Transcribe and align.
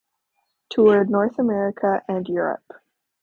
Toured 0.71 1.11
North 1.11 1.37
America 1.37 2.01
and 2.07 2.27
Europe. 2.27 2.73